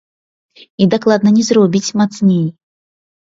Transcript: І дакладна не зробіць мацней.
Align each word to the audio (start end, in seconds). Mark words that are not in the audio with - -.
І 0.85 0.87
дакладна 0.93 1.29
не 1.37 1.43
зробіць 1.49 1.93
мацней. 2.01 2.43